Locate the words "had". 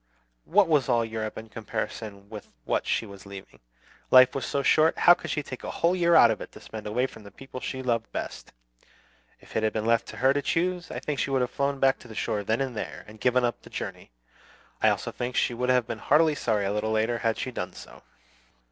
9.61-9.73, 17.19-17.37